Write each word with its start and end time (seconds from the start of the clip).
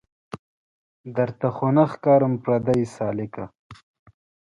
درته 1.15 1.47
خو 1.55 1.67
نه 1.75 1.83
ښکارم 1.91 2.33
پردۍ 2.43 2.81
سالکه 2.95 3.45